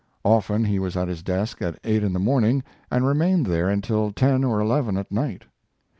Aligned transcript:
Often 0.25 0.63
he 0.65 0.79
was 0.79 0.97
at 0.97 1.07
his 1.09 1.21
desk 1.21 1.61
at 1.61 1.77
eight 1.83 2.03
in 2.03 2.11
the 2.11 2.17
morning, 2.19 2.63
and 2.89 3.05
remained 3.05 3.45
there 3.45 3.69
until 3.69 4.11
ten 4.11 4.43
or 4.43 4.59
eleven 4.59 4.97
at 4.97 5.11
night. 5.11 5.43